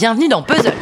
bienvenue 0.00 0.28
dans 0.28 0.42
Puzzle 0.42 0.72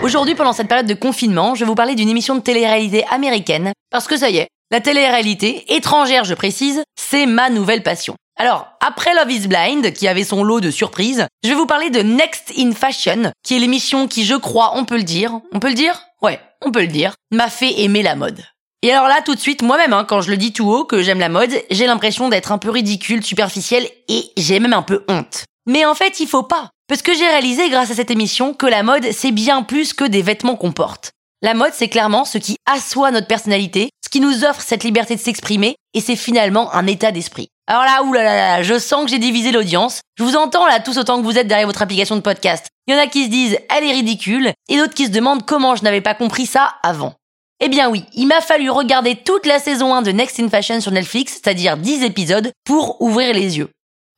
Aujourd'hui, 0.00 0.36
pendant 0.36 0.52
cette 0.52 0.68
période 0.68 0.86
de 0.86 0.94
confinement, 0.94 1.56
je 1.56 1.64
vais 1.64 1.66
vous 1.66 1.74
parler 1.74 1.96
d'une 1.96 2.08
émission 2.08 2.36
de 2.36 2.40
télé-réalité 2.40 3.04
américaine, 3.10 3.72
parce 3.90 4.06
que 4.06 4.16
ça 4.16 4.30
y 4.30 4.36
est, 4.36 4.46
la 4.70 4.80
télé-réalité, 4.80 5.74
étrangère 5.74 6.22
je 6.22 6.34
précise, 6.34 6.84
c'est 6.94 7.26
ma 7.26 7.50
nouvelle 7.50 7.82
passion. 7.82 8.14
Alors, 8.38 8.68
après 8.80 9.12
Love 9.16 9.32
is 9.32 9.48
Blind, 9.48 9.92
qui 9.92 10.06
avait 10.06 10.22
son 10.22 10.44
lot 10.44 10.60
de 10.60 10.70
surprises, 10.70 11.26
je 11.42 11.48
vais 11.48 11.56
vous 11.56 11.66
parler 11.66 11.90
de 11.90 11.98
Next 12.02 12.52
in 12.56 12.70
Fashion, 12.70 13.32
qui 13.42 13.56
est 13.56 13.58
l'émission 13.58 14.06
qui, 14.06 14.24
je 14.24 14.36
crois, 14.36 14.74
on 14.76 14.84
peut 14.84 14.96
le 14.96 15.02
dire, 15.02 15.40
on 15.52 15.58
peut 15.58 15.70
le 15.70 15.74
dire? 15.74 16.00
Ouais, 16.22 16.38
on 16.64 16.70
peut 16.70 16.82
le 16.82 16.86
dire, 16.86 17.14
m'a 17.32 17.48
fait 17.48 17.80
aimer 17.80 18.04
la 18.04 18.14
mode. 18.14 18.38
Et 18.82 18.92
alors 18.92 19.08
là, 19.08 19.20
tout 19.24 19.34
de 19.34 19.40
suite, 19.40 19.62
moi-même, 19.62 19.94
hein, 19.94 20.06
quand 20.08 20.20
je 20.20 20.30
le 20.30 20.36
dis 20.36 20.52
tout 20.52 20.70
haut 20.70 20.84
que 20.84 21.02
j'aime 21.02 21.18
la 21.18 21.28
mode, 21.28 21.50
j'ai 21.72 21.88
l'impression 21.88 22.28
d'être 22.28 22.52
un 22.52 22.58
peu 22.58 22.70
ridicule, 22.70 23.24
superficiel, 23.24 23.88
et 24.08 24.30
j'ai 24.36 24.60
même 24.60 24.74
un 24.74 24.82
peu 24.82 25.04
honte. 25.08 25.44
Mais 25.66 25.84
en 25.84 25.94
fait, 25.94 26.20
il 26.20 26.28
faut 26.28 26.42
pas. 26.42 26.70
Parce 26.88 27.02
que 27.02 27.14
j'ai 27.14 27.26
réalisé 27.26 27.70
grâce 27.70 27.90
à 27.90 27.94
cette 27.94 28.10
émission 28.10 28.52
que 28.52 28.66
la 28.66 28.82
mode, 28.82 29.10
c'est 29.12 29.32
bien 29.32 29.62
plus 29.62 29.94
que 29.94 30.04
des 30.04 30.22
vêtements 30.22 30.56
qu'on 30.56 30.72
porte. 30.72 31.12
La 31.40 31.54
mode, 31.54 31.72
c'est 31.74 31.88
clairement 31.88 32.24
ce 32.24 32.38
qui 32.38 32.56
assoit 32.66 33.10
notre 33.10 33.26
personnalité, 33.26 33.90
ce 34.04 34.08
qui 34.08 34.20
nous 34.20 34.44
offre 34.44 34.60
cette 34.60 34.84
liberté 34.84 35.14
de 35.14 35.20
s'exprimer, 35.20 35.76
et 35.94 36.00
c'est 36.00 36.16
finalement 36.16 36.72
un 36.74 36.86
état 36.86 37.12
d'esprit. 37.12 37.48
Alors 37.66 37.84
là, 37.84 38.02
oulala, 38.02 38.62
je 38.62 38.78
sens 38.78 39.04
que 39.04 39.10
j'ai 39.10 39.18
divisé 39.18 39.52
l'audience. 39.52 40.00
Je 40.18 40.24
vous 40.24 40.36
entends 40.36 40.66
là 40.66 40.80
tous 40.80 40.98
autant 40.98 41.18
que 41.18 41.24
vous 41.24 41.38
êtes 41.38 41.46
derrière 41.46 41.66
votre 41.66 41.82
application 41.82 42.16
de 42.16 42.20
podcast. 42.20 42.66
Il 42.86 42.94
y 42.94 42.96
en 42.96 43.00
a 43.00 43.06
qui 43.06 43.24
se 43.24 43.30
disent 43.30 43.58
elle 43.74 43.84
est 43.84 43.92
ridicule, 43.92 44.52
et 44.68 44.76
d'autres 44.76 44.94
qui 44.94 45.06
se 45.06 45.10
demandent 45.10 45.46
comment 45.46 45.76
je 45.76 45.82
n'avais 45.82 46.02
pas 46.02 46.14
compris 46.14 46.46
ça 46.46 46.74
avant. 46.82 47.14
Eh 47.60 47.68
bien 47.68 47.88
oui, 47.88 48.04
il 48.14 48.26
m'a 48.26 48.40
fallu 48.42 48.68
regarder 48.68 49.16
toute 49.16 49.46
la 49.46 49.58
saison 49.58 49.94
1 49.94 50.02
de 50.02 50.12
Next 50.12 50.38
in 50.40 50.50
Fashion 50.50 50.80
sur 50.80 50.92
Netflix, 50.92 51.40
c'est-à-dire 51.42 51.78
10 51.78 52.04
épisodes, 52.04 52.52
pour 52.64 53.00
ouvrir 53.00 53.32
les 53.32 53.56
yeux. 53.58 53.70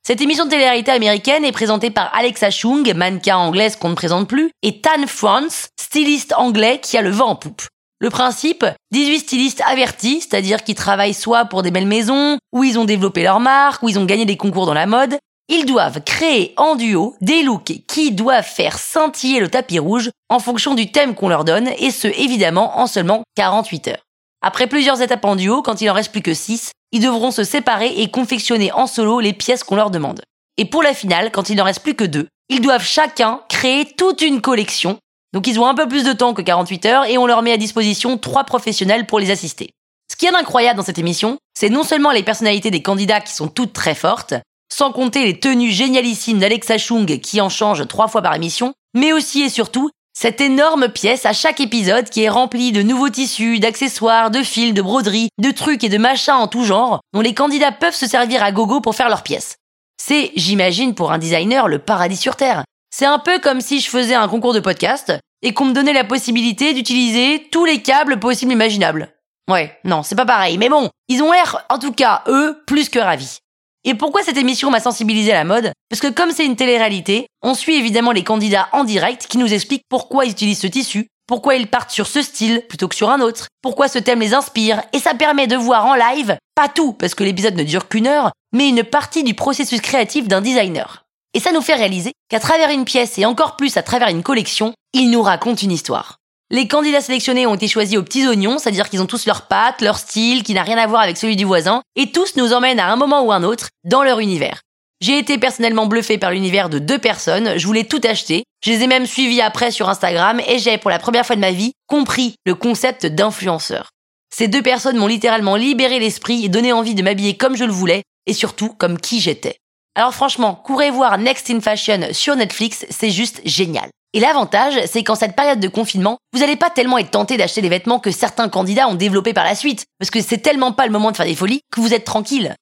Cette 0.05 0.21
émission 0.21 0.45
de 0.45 0.49
télé-réalité 0.49 0.91
américaine 0.91 1.43
est 1.43 1.51
présentée 1.51 1.89
par 1.89 2.15
Alexa 2.15 2.49
Chung, 2.49 2.93
mannequin 2.93 3.37
anglaise 3.37 3.75
qu'on 3.75 3.89
ne 3.89 3.95
présente 3.95 4.29
plus, 4.29 4.51
et 4.63 4.79
Tan 4.81 5.05
France, 5.05 5.67
styliste 5.79 6.33
anglais 6.37 6.79
qui 6.81 6.97
a 6.97 7.01
le 7.01 7.09
vent 7.09 7.29
en 7.29 7.35
poupe. 7.35 7.63
Le 7.99 8.09
principe, 8.09 8.65
18 8.91 9.19
stylistes 9.19 9.63
avertis, 9.67 10.21
c'est-à-dire 10.21 10.63
qui 10.63 10.75
travaillent 10.75 11.13
soit 11.13 11.45
pour 11.45 11.63
des 11.63 11.71
belles 11.71 11.87
maisons, 11.87 12.37
où 12.53 12.63
ils 12.63 12.77
ont 12.77 12.85
développé 12.85 13.23
leur 13.23 13.39
marque, 13.39 13.81
où 13.83 13.89
ils 13.89 13.97
ont 13.97 14.05
gagné 14.05 14.25
des 14.25 14.37
concours 14.37 14.65
dans 14.65 14.73
la 14.73 14.85
mode, 14.85 15.17
ils 15.49 15.65
doivent 15.65 16.01
créer 16.01 16.53
en 16.57 16.75
duo 16.75 17.15
des 17.21 17.41
looks 17.41 17.81
qui 17.87 18.11
doivent 18.11 18.45
faire 18.45 18.77
scintiller 18.77 19.39
le 19.39 19.49
tapis 19.49 19.79
rouge 19.79 20.11
en 20.29 20.39
fonction 20.39 20.75
du 20.75 20.91
thème 20.91 21.15
qu'on 21.15 21.29
leur 21.29 21.43
donne, 21.43 21.69
et 21.79 21.91
ce 21.91 22.07
évidemment 22.07 22.79
en 22.79 22.87
seulement 22.87 23.23
48 23.35 23.87
heures. 23.87 24.03
Après 24.41 24.67
plusieurs 24.67 25.01
étapes 25.01 25.25
en 25.25 25.35
duo, 25.35 25.61
quand 25.61 25.81
il 25.81 25.89
en 25.89 25.93
reste 25.93 26.11
plus 26.11 26.21
que 26.21 26.33
6, 26.33 26.71
ils 26.91 27.01
devront 27.01 27.31
se 27.31 27.43
séparer 27.43 27.93
et 27.97 28.09
confectionner 28.09 28.71
en 28.71 28.87
solo 28.87 29.19
les 29.19 29.33
pièces 29.33 29.63
qu'on 29.63 29.75
leur 29.75 29.91
demande. 29.91 30.21
Et 30.57 30.65
pour 30.65 30.83
la 30.83 30.93
finale, 30.93 31.31
quand 31.31 31.49
il 31.49 31.57
n'en 31.57 31.63
reste 31.63 31.83
plus 31.83 31.95
que 31.95 32.03
deux, 32.03 32.27
ils 32.49 32.61
doivent 32.61 32.85
chacun 32.85 33.41
créer 33.49 33.85
toute 33.85 34.21
une 34.21 34.41
collection. 34.41 34.97
Donc 35.33 35.47
ils 35.47 35.59
ont 35.59 35.67
un 35.67 35.75
peu 35.75 35.87
plus 35.87 36.03
de 36.03 36.13
temps 36.13 36.33
que 36.33 36.41
48 36.41 36.85
heures 36.85 37.05
et 37.05 37.17
on 37.17 37.27
leur 37.27 37.41
met 37.41 37.51
à 37.51 37.57
disposition 37.57 38.17
trois 38.17 38.45
professionnels 38.45 39.05
pour 39.05 39.19
les 39.19 39.31
assister. 39.31 39.69
Ce 40.11 40.15
qui 40.15 40.25
est 40.25 40.35
incroyable 40.35 40.77
dans 40.77 40.85
cette 40.85 40.97
émission, 40.97 41.37
c'est 41.53 41.69
non 41.69 41.83
seulement 41.83 42.11
les 42.11 42.23
personnalités 42.23 42.71
des 42.71 42.81
candidats 42.81 43.19
qui 43.19 43.33
sont 43.33 43.49
toutes 43.49 43.73
très 43.73 43.93
fortes, 43.93 44.33
sans 44.71 44.91
compter 44.91 45.25
les 45.25 45.39
tenues 45.39 45.71
génialissimes 45.71 46.39
d'Alexa 46.39 46.77
Chung 46.77 47.19
qui 47.19 47.41
en 47.41 47.49
changent 47.49 47.87
trois 47.87 48.07
fois 48.07 48.21
par 48.21 48.33
émission, 48.33 48.73
mais 48.93 49.11
aussi 49.11 49.41
et 49.41 49.49
surtout 49.49 49.89
cette 50.19 50.41
énorme 50.41 50.89
pièce 50.89 51.27
à 51.27 51.33
chaque 51.33 51.59
épisode 51.59 52.09
qui 52.09 52.23
est 52.23 52.29
remplie 52.29 52.71
de 52.71 52.81
nouveaux 52.81 53.09
tissus, 53.09 53.59
d'accessoires, 53.59 54.31
de 54.31 54.41
fils, 54.41 54.73
de 54.73 54.81
broderies, 54.81 55.29
de 55.37 55.51
trucs 55.51 55.83
et 55.83 55.89
de 55.89 55.99
machins 55.99 56.33
en 56.33 56.47
tout 56.47 56.63
genre 56.63 57.01
dont 57.13 57.21
les 57.21 57.35
candidats 57.35 57.71
peuvent 57.71 57.93
se 57.93 58.07
servir 58.07 58.41
à 58.41 58.51
gogo 58.51 58.81
pour 58.81 58.95
faire 58.95 59.09
leurs 59.09 59.21
pièces. 59.21 59.57
C'est, 60.01 60.31
j'imagine, 60.35 60.95
pour 60.95 61.11
un 61.11 61.19
designer 61.19 61.67
le 61.67 61.77
paradis 61.77 62.17
sur 62.17 62.35
Terre. 62.35 62.63
C'est 62.89 63.05
un 63.05 63.19
peu 63.19 63.37
comme 63.37 63.61
si 63.61 63.79
je 63.79 63.91
faisais 63.91 64.15
un 64.15 64.27
concours 64.27 64.55
de 64.55 64.59
podcast 64.59 65.13
et 65.43 65.53
qu'on 65.53 65.65
me 65.65 65.73
donnait 65.73 65.93
la 65.93 66.03
possibilité 66.03 66.73
d'utiliser 66.73 67.47
tous 67.51 67.65
les 67.65 67.83
câbles 67.83 68.17
possibles 68.17 68.53
imaginables. 68.53 69.13
Ouais, 69.47 69.77
non, 69.83 70.01
c'est 70.01 70.15
pas 70.15 70.25
pareil, 70.25 70.57
mais 70.57 70.69
bon, 70.69 70.89
ils 71.09 71.21
ont 71.21 71.31
l'air, 71.31 71.63
en 71.69 71.77
tout 71.77 71.93
cas, 71.93 72.23
eux, 72.25 72.63
plus 72.65 72.89
que 72.89 72.97
ravis. 72.97 73.37
Et 73.83 73.93
pourquoi 73.93 74.23
cette 74.23 74.37
émission 74.37 74.69
m'a 74.69 74.79
sensibilisé 74.79 75.31
à 75.31 75.35
la 75.35 75.43
mode? 75.43 75.71
Parce 75.89 76.01
que 76.01 76.07
comme 76.07 76.31
c'est 76.31 76.45
une 76.45 76.55
télé-réalité, 76.55 77.27
on 77.41 77.53
suit 77.53 77.75
évidemment 77.75 78.11
les 78.11 78.23
candidats 78.23 78.67
en 78.73 78.83
direct 78.83 79.27
qui 79.27 79.37
nous 79.37 79.53
expliquent 79.53 79.85
pourquoi 79.89 80.25
ils 80.25 80.31
utilisent 80.31 80.59
ce 80.59 80.67
tissu, 80.67 81.07
pourquoi 81.27 81.55
ils 81.55 81.67
partent 81.67 81.91
sur 81.91 82.07
ce 82.07 82.21
style 82.21 82.63
plutôt 82.67 82.87
que 82.87 82.95
sur 82.95 83.09
un 83.09 83.21
autre, 83.21 83.47
pourquoi 83.61 83.87
ce 83.87 83.99
thème 83.99 84.21
les 84.21 84.33
inspire, 84.33 84.81
et 84.93 84.99
ça 84.99 85.13
permet 85.13 85.47
de 85.47 85.55
voir 85.55 85.85
en 85.85 85.95
live, 85.95 86.37
pas 86.55 86.69
tout, 86.69 86.93
parce 86.93 87.15
que 87.15 87.23
l'épisode 87.23 87.55
ne 87.55 87.63
dure 87.63 87.87
qu'une 87.87 88.07
heure, 88.07 88.31
mais 88.53 88.69
une 88.69 88.83
partie 88.83 89.23
du 89.23 89.33
processus 89.33 89.81
créatif 89.81 90.27
d'un 90.27 90.41
designer. 90.41 91.03
Et 91.33 91.39
ça 91.39 91.51
nous 91.51 91.61
fait 91.61 91.75
réaliser 91.75 92.13
qu'à 92.29 92.39
travers 92.39 92.71
une 92.71 92.85
pièce 92.85 93.17
et 93.19 93.25
encore 93.25 93.57
plus 93.57 93.77
à 93.77 93.83
travers 93.83 94.07
une 94.07 94.23
collection, 94.23 94.73
il 94.93 95.11
nous 95.11 95.21
raconte 95.21 95.61
une 95.61 95.71
histoire. 95.71 96.17
Les 96.49 96.69
candidats 96.69 97.01
sélectionnés 97.01 97.45
ont 97.45 97.55
été 97.55 97.67
choisis 97.67 97.97
aux 97.97 98.03
petits 98.03 98.25
oignons, 98.25 98.57
c'est-à-dire 98.57 98.89
qu'ils 98.89 99.01
ont 99.01 99.05
tous 99.05 99.25
leurs 99.25 99.47
pattes, 99.47 99.81
leur 99.81 99.97
style, 99.97 100.43
qui 100.43 100.53
n'a 100.53 100.63
rien 100.63 100.77
à 100.77 100.87
voir 100.87 101.01
avec 101.01 101.17
celui 101.17 101.35
du 101.35 101.43
voisin, 101.43 101.81
et 101.97 102.11
tous 102.11 102.37
nous 102.37 102.53
emmènent 102.53 102.79
à 102.79 102.89
un 102.89 102.95
moment 102.95 103.21
ou 103.23 103.33
un 103.33 103.43
autre 103.43 103.67
dans 103.83 104.01
leur 104.01 104.19
univers. 104.19 104.61
J'ai 105.01 105.19
été 105.19 105.37
personnellement 105.37 105.87
bluffé 105.87 106.17
par 106.17 106.31
l'univers 106.31 106.69
de 106.69 106.79
deux 106.79 106.99
personnes, 106.99 107.57
je 107.57 107.67
voulais 107.67 107.83
tout 107.83 107.99
acheter, 108.03 108.45
je 108.63 108.71
les 108.71 108.83
ai 108.83 108.87
même 108.87 109.05
suivis 109.05 109.41
après 109.41 109.71
sur 109.71 109.89
Instagram, 109.89 110.39
et 110.47 110.57
j'ai, 110.57 110.77
pour 110.77 110.89
la 110.89 110.99
première 110.99 111.25
fois 111.25 111.35
de 111.35 111.41
ma 111.41 111.51
vie, 111.51 111.73
compris 111.85 112.35
le 112.45 112.55
concept 112.55 113.05
d'influenceur. 113.05 113.89
Ces 114.33 114.47
deux 114.47 114.63
personnes 114.63 114.97
m'ont 114.97 115.07
littéralement 115.07 115.57
libéré 115.57 115.99
l'esprit 115.99 116.45
et 116.45 116.49
donné 116.49 116.71
envie 116.71 116.95
de 116.95 117.03
m'habiller 117.03 117.35
comme 117.35 117.57
je 117.57 117.65
le 117.65 117.73
voulais, 117.73 118.03
et 118.25 118.33
surtout 118.33 118.69
comme 118.69 118.99
qui 118.99 119.19
j'étais. 119.19 119.57
Alors 119.95 120.13
franchement, 120.13 120.55
courez 120.55 120.91
voir 120.91 121.17
Next 121.17 121.49
in 121.49 121.59
Fashion 121.59 122.07
sur 122.13 122.37
Netflix, 122.37 122.85
c'est 122.89 123.11
juste 123.11 123.41
génial. 123.43 123.89
Et 124.13 124.19
l'avantage, 124.19 124.79
c'est 124.85 125.03
qu'en 125.03 125.15
cette 125.15 125.35
période 125.35 125.59
de 125.59 125.67
confinement, 125.67 126.17
vous 126.33 126.39
n'allez 126.39 126.55
pas 126.55 126.69
tellement 126.69 126.97
être 126.97 127.11
tenté 127.11 127.37
d'acheter 127.37 127.61
des 127.61 127.69
vêtements 127.69 127.99
que 127.99 128.11
certains 128.11 128.49
candidats 128.49 128.87
ont 128.87 128.95
développés 128.95 129.33
par 129.33 129.43
la 129.43 129.55
suite, 129.55 129.85
parce 129.99 130.09
que 130.09 130.21
c'est 130.21 130.37
tellement 130.37 130.71
pas 130.71 130.85
le 130.85 130.91
moment 130.91 131.11
de 131.11 131.17
faire 131.17 131.25
des 131.25 131.35
folies 131.35 131.61
que 131.71 131.81
vous 131.81 131.93
êtes 131.93 132.05
tranquille. 132.05 132.55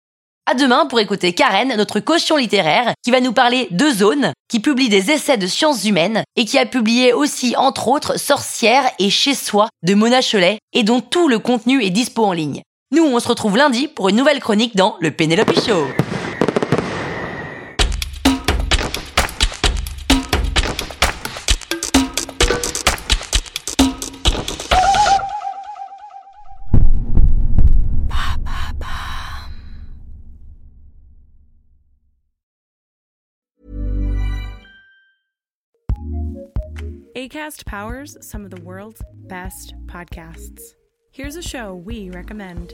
À 0.47 0.53
demain 0.53 0.85
pour 0.85 0.99
écouter 0.99 1.33
Karen, 1.33 1.75
notre 1.75 1.99
caution 1.99 2.37
littéraire, 2.37 2.93
qui 3.03 3.09
va 3.09 3.19
nous 3.19 3.33
parler 3.33 3.67
de 3.71 3.89
Zone, 3.89 4.31
qui 4.47 4.59
publie 4.59 4.89
des 4.89 5.09
essais 5.09 5.37
de 5.37 5.47
sciences 5.47 5.85
humaines 5.85 6.23
et 6.35 6.45
qui 6.45 6.59
a 6.59 6.67
publié 6.67 7.13
aussi, 7.13 7.55
entre 7.57 7.87
autres, 7.87 8.19
Sorcière 8.19 8.83
et 8.99 9.09
Chez 9.09 9.33
Soi 9.33 9.69
de 9.81 9.95
Mona 9.95 10.21
Cholet 10.21 10.59
et 10.73 10.83
dont 10.83 11.01
tout 11.01 11.27
le 11.27 11.39
contenu 11.39 11.83
est 11.83 11.89
dispo 11.89 12.23
en 12.23 12.33
ligne. 12.33 12.61
Nous, 12.91 13.03
on 13.03 13.19
se 13.19 13.27
retrouve 13.27 13.57
lundi 13.57 13.87
pour 13.87 14.09
une 14.09 14.17
nouvelle 14.17 14.39
chronique 14.39 14.75
dans 14.75 14.97
le 14.99 15.09
Penelope 15.09 15.53
Show. 15.65 15.87
ACAST 37.15 37.65
powers 37.65 38.17
some 38.19 38.43
of 38.43 38.51
the 38.51 38.59
world's 38.61 39.01
best 39.27 39.73
podcasts. 39.85 40.73
Here's 41.11 41.37
a 41.37 41.41
show 41.41 41.73
we 41.73 42.09
recommend. 42.09 42.73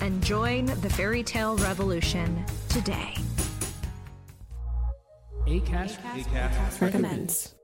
and 0.00 0.22
join 0.22 0.66
the 0.66 0.90
fairy 0.90 1.22
tale 1.22 1.56
revolution 1.56 2.44
today. 2.68 3.14
ACAST, 5.46 5.98
ACAST, 5.98 6.80
Recommends. 6.80 7.57